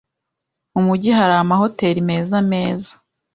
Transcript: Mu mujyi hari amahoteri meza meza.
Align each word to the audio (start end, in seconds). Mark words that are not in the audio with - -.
Mu 0.73 0.81
mujyi 0.87 1.09
hari 1.19 1.33
amahoteri 1.43 1.99
meza 2.09 2.37
meza. 2.51 2.91